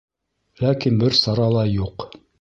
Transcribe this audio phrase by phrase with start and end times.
[0.61, 2.09] Ләкин бер сара ла юҡ.